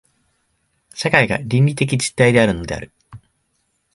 [0.95, 2.91] 社会が倫理的実体であるのである。